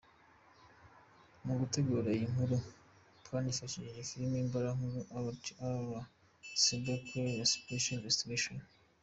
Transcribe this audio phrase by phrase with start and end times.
[1.45, 2.57] Mu gutegura iyi nkuru
[3.25, 6.01] twanifashishije filime mbarankuru’ Alerte à la
[6.61, 8.57] Cyberguerre ya Spécial Investigation.